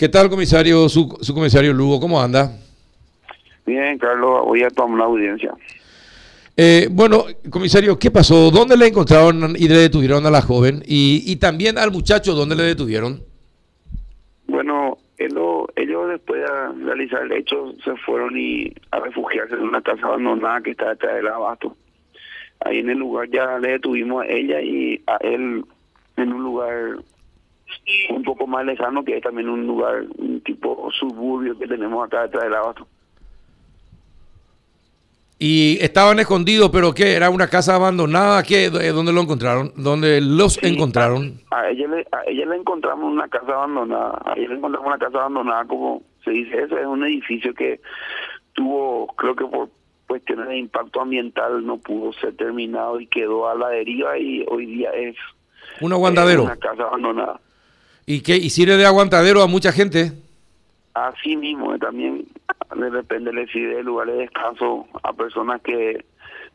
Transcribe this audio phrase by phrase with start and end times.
[0.00, 2.00] ¿Qué tal, comisario, su, su comisario Lugo?
[2.00, 2.56] ¿Cómo anda?
[3.66, 5.52] Bien, Carlos, voy a tomar la audiencia.
[6.56, 8.50] Eh, bueno, comisario, ¿qué pasó?
[8.50, 10.82] ¿Dónde le encontraron y le detuvieron a la joven?
[10.86, 13.20] Y, y también al muchacho, ¿dónde le detuvieron?
[14.46, 19.82] Bueno, ellos, ellos después de realizar el hecho se fueron y a refugiarse en una
[19.82, 21.76] casa abandonada que está detrás del abasto.
[22.60, 25.62] Ahí en el lugar ya le detuvimos a ella y a él
[26.16, 26.96] en un lugar
[28.10, 32.22] un poco más lejano, que es también un lugar, un tipo suburbio que tenemos acá
[32.22, 32.86] detrás del abasto.
[35.42, 37.14] Y estaban escondidos, pero ¿qué?
[37.14, 38.42] ¿Era una casa abandonada?
[38.42, 38.66] ¿Qué?
[38.66, 39.72] Eh, ¿Dónde lo encontraron?
[39.74, 41.40] ¿Dónde los Sí, encontraron?
[41.50, 44.20] A, a ella le, a ella le encontramos una casa abandonada.
[44.26, 46.62] A ella le encontramos una casa abandonada, como se dice.
[46.64, 47.80] Ese es un edificio que
[48.52, 49.70] tuvo, creo que por
[50.06, 54.66] cuestiones de impacto ambiental no pudo ser terminado y quedó a la deriva y hoy
[54.66, 55.16] día es
[55.80, 56.42] Un aguantadero.
[56.42, 57.40] eh, una casa abandonada.
[58.10, 58.36] ¿Y qué?
[58.36, 60.10] ¿Y sirve de aguantadero a mucha gente?
[60.94, 62.26] Así mismo, eh, también
[62.74, 66.04] de repente le sirve lugares de descanso a personas que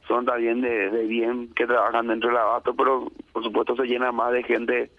[0.05, 4.11] son también de, de bien, que trabajan dentro del abasto, pero por supuesto se llena
[4.11, 4.91] más de gente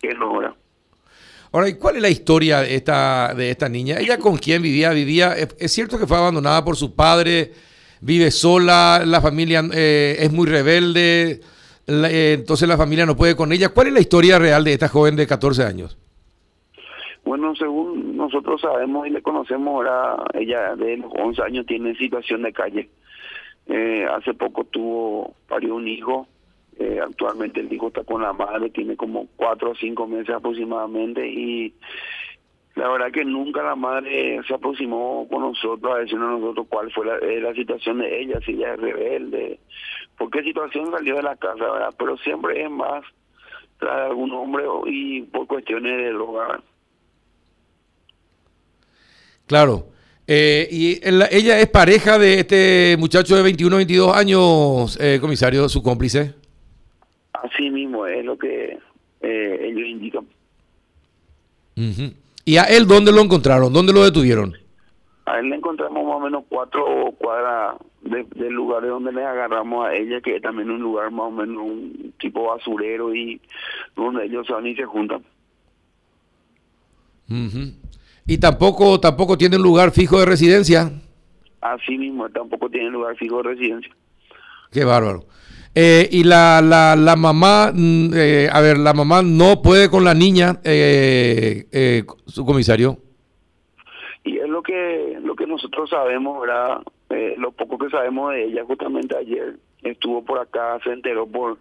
[0.00, 0.38] que no.
[0.38, 0.54] ¿verdad?
[1.50, 3.98] Ahora, ¿y cuál es la historia de esta, de esta niña?
[3.98, 4.90] ¿Ella con quién vivía?
[4.90, 7.52] Vivía, es, es cierto que fue abandonada por su padre,
[8.00, 11.40] vive sola, la familia eh, es muy rebelde,
[11.90, 13.70] eh, entonces la familia no puede con ella.
[13.70, 15.98] ¿Cuál es la historia real de esta joven de 14 años?
[17.24, 22.42] Bueno, según nosotros sabemos y le conocemos, ahora ella de los 11 años tiene situación
[22.42, 22.88] de calle.
[23.66, 26.26] Eh, hace poco tuvo, parió un hijo,
[26.78, 31.28] eh, actualmente el hijo está con la madre, tiene como cuatro o cinco meses aproximadamente
[31.28, 31.74] y
[32.80, 36.90] la verdad que nunca la madre se aproximó con nosotros a decirnos a nosotros cuál
[36.92, 39.60] fue la, eh, la situación de ella, si ella es rebelde,
[40.16, 41.94] por qué situación salió de la casa, ¿verdad?
[41.98, 43.04] Pero siempre es más
[43.78, 46.60] tras algún hombre y por cuestiones de droga.
[49.46, 49.86] Claro.
[50.26, 55.68] Eh, y el- ella es pareja de este muchacho de 21, 22 años, eh, comisario,
[55.68, 56.34] su cómplice.
[57.32, 58.78] Así mismo es lo que
[59.22, 60.26] eh, ellos indican.
[61.76, 62.12] Ujú.
[62.44, 63.72] ¿Y a él dónde lo encontraron?
[63.72, 64.54] ¿Dónde lo detuvieron?
[65.26, 69.24] A él le encontramos más o menos cuatro cuadras de- del lugar de donde le
[69.24, 73.40] agarramos a ella, que es también un lugar más o menos un tipo basurero y
[73.94, 75.22] donde ellos van y se juntan.
[77.28, 77.72] Ujú.
[78.26, 80.90] Y tampoco, tampoco tiene un lugar fijo de residencia.
[81.60, 83.94] Así mismo, tampoco tiene lugar fijo de residencia.
[84.72, 85.24] Qué bárbaro.
[85.74, 90.04] Eh, y la, la, la mamá, mm, eh, a ver, la mamá no puede con
[90.04, 92.98] la niña, eh, eh, su comisario.
[94.24, 96.82] Y es lo que lo que nosotros sabemos, ¿verdad?
[97.10, 101.58] Eh, lo poco que sabemos de ella, justamente ayer estuvo por acá, se enteró por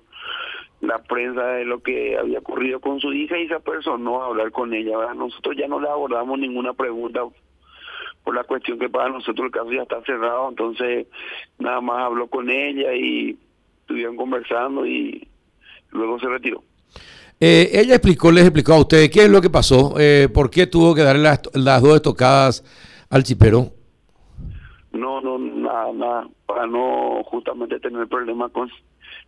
[0.81, 4.51] la prensa de lo que había ocurrido con su hija y se apersonó a hablar
[4.51, 5.13] con ella, ¿verdad?
[5.13, 7.21] Nosotros ya no le abordamos ninguna pregunta
[8.23, 11.07] por la cuestión que para nosotros el caso ya está cerrado, entonces
[11.57, 13.37] nada más habló con ella y
[13.89, 15.27] estuvieron conversando y
[15.89, 16.63] luego se retiró.
[17.39, 20.67] Eh, ella explicó, les explicó a ustedes qué es lo que pasó, eh, por qué
[20.67, 22.63] tuvo que darle las, las dos estocadas
[23.09, 23.71] al chipero.
[24.91, 28.69] No, no, nada, nada, para no justamente tener problemas con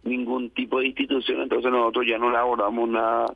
[0.03, 3.33] ningún tipo de institución, entonces nosotros ya no le abordamos nada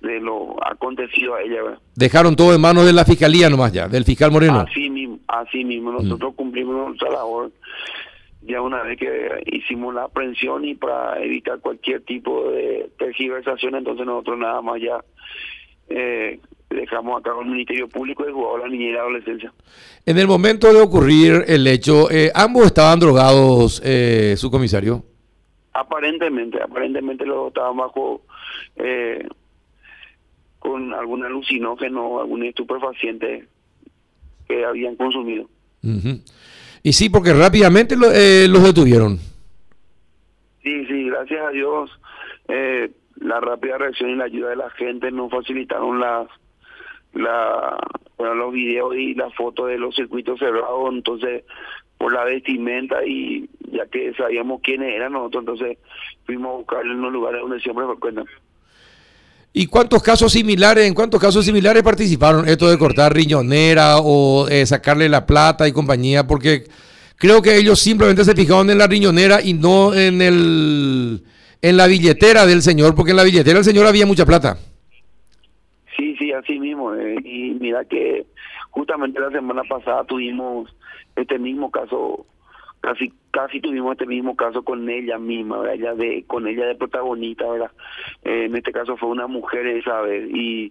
[0.00, 1.62] de lo acontecido a ella.
[1.62, 1.78] ¿verdad?
[1.94, 4.60] Dejaron todo en manos de la fiscalía nomás ya, del fiscal Moreno.
[4.60, 7.50] Así mismo, así mismo, nosotros cumplimos nuestra labor
[8.46, 14.06] ya una vez que hicimos la aprehensión y para evitar cualquier tipo de tergiversación, entonces
[14.06, 15.04] nosotros nada más ya
[15.88, 16.38] eh,
[16.74, 19.52] dejamos a cargo el Ministerio Público y jugado la niñera y adolescencia.
[20.04, 25.04] En el momento de ocurrir el hecho, eh, ambos estaban drogados, eh, su comisario.
[25.72, 28.22] Aparentemente, aparentemente los estaban bajo
[28.76, 29.26] eh,
[30.58, 33.46] con algún alucinógeno, algún estupefaciente
[34.46, 35.48] que habían consumido.
[35.82, 36.20] Ujú.
[36.84, 39.16] Y sí, porque rápidamente lo- eh, los detuvieron.
[40.62, 41.90] Sí, sí, gracias a Dios,
[42.48, 46.28] eh, la rápida reacción y la ayuda de la gente nos facilitaron las
[47.14, 47.76] la,
[48.18, 51.44] bueno, los videos y las fotos de los circuitos cerrados, entonces
[51.96, 55.78] por la vestimenta y ya que sabíamos quiénes eran nosotros, entonces
[56.26, 58.26] fuimos a buscarlos en los lugares donde siempre frecuentan.
[59.56, 64.66] ¿Y cuántos casos similares, en cuántos casos similares participaron esto de cortar riñonera o eh,
[64.66, 66.26] sacarle la plata y compañía?
[66.26, 66.64] Porque
[67.16, 71.22] creo que ellos simplemente se fijaron en la riñonera y no en el
[71.62, 74.58] en la billetera del señor, porque en la billetera del señor había mucha plata.
[75.96, 76.92] Sí, sí, así mismo.
[76.92, 78.26] eh, y mira que
[78.70, 80.68] justamente la semana pasada tuvimos
[81.14, 82.26] este mismo caso
[82.84, 85.74] casi casi tuvimos este mismo caso con ella misma, ¿verdad?
[85.74, 87.70] Ella de, con ella de protagonista, ¿verdad?
[88.22, 90.70] Eh, en este caso fue una mujer esa vez, y,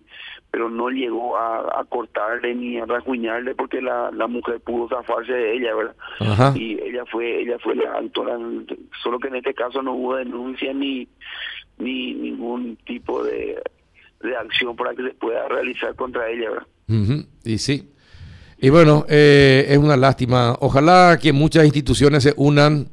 [0.52, 5.58] pero no llegó a, cortarle ni a rasguñarle porque la, la mujer pudo zafarse de
[5.58, 6.56] ella, ¿verdad?
[6.56, 8.38] Y ella fue ella fue la autora,
[9.02, 11.08] solo que en este caso no hubo denuncia ni,
[11.80, 13.60] ni ningún tipo de,
[14.22, 16.68] de acción para que se pueda realizar contra ella, ¿verdad?
[17.44, 17.90] Y sí,
[18.64, 20.56] y bueno, eh, es una lástima.
[20.62, 22.88] Ojalá que muchas instituciones se unan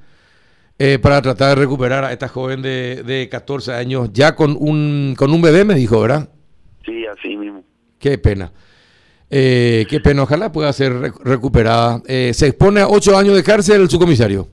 [0.81, 5.15] eh, para tratar de recuperar a esta joven de, de 14 años, ya con un,
[5.17, 6.29] con un bebé, me dijo, ¿verdad?
[6.85, 7.63] Sí, así mismo.
[8.01, 8.51] Qué pena.
[9.31, 12.01] Eh, qué pena, ojalá pueda ser recuperada.
[12.05, 14.49] se expone a ocho años de cárcel su comisario.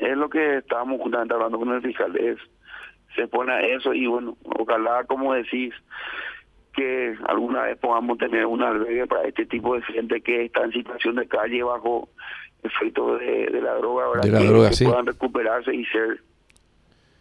[0.00, 2.38] Es lo que estábamos justamente hablando con el fiscal, es,
[3.16, 5.74] se expone a eso y bueno, ojalá, como decís,
[6.74, 10.72] que alguna vez podamos tener un albergue para este tipo de gente que está en
[10.72, 12.08] situación de calle bajo
[12.62, 14.22] efecto de, de la droga, ¿verdad?
[14.22, 16.20] De la droga, que puedan recuperarse y ser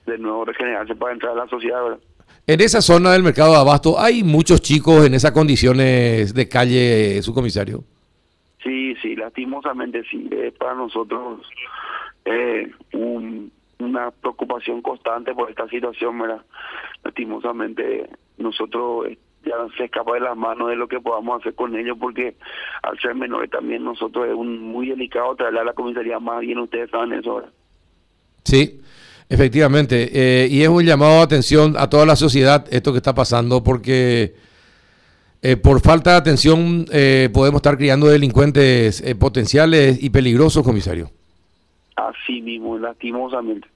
[0.06, 2.00] de nuevo regenerarse para entrar a la sociedad, ¿verdad?
[2.48, 7.22] En esa zona del mercado de abasto, ¿hay muchos chicos en esas condiciones de calle,
[7.22, 7.84] su comisario?
[8.64, 10.28] Sí, sí, lastimosamente sí.
[10.32, 11.42] Es para nosotros
[12.26, 16.42] eh, una preocupación constante por esta situación, ¿verdad?
[17.04, 19.08] Lastimosamente nosotros
[19.46, 22.36] ya se escapa de las manos de lo que podamos hacer con ellos porque
[22.84, 26.60] al ser menores también nosotros es un, muy delicado traerle a la comisaría más bien
[26.60, 27.50] ustedes saben eso ahora.
[28.44, 28.82] Sí,
[29.30, 33.14] efectivamente eh, y es un llamado de atención a toda la sociedad esto que está
[33.14, 34.36] pasando porque
[35.42, 41.12] eh, por falta de atención eh, podemos estar criando delincuentes potenciales y peligrosos comisario.
[41.96, 43.68] Así mismo, lastimosamente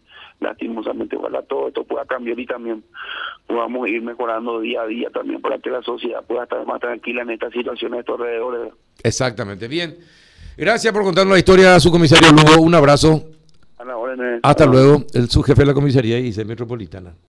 [0.44, 2.84] lastimosamente ojalá todo esto pueda cambiar y también
[3.48, 7.24] podamos ir mejorando día a día también para que la sociedad pueda estar más tranquila
[7.24, 8.74] en esta situación de estos alrededores.
[9.04, 9.98] Exactamente, bien.
[10.56, 12.62] Gracias por contarnos la historia, su comisario Lugo.
[12.62, 13.34] Un abrazo.
[14.44, 17.14] Hasta luego, el subjefe de la comisaría y Metropolitana.